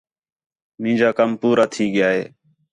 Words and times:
مینجا 0.81 1.09
کم 1.17 1.29
پورا 1.41 1.65
تھئی 1.73 1.85
ڳیا 1.93 2.09
ہے 2.15 2.23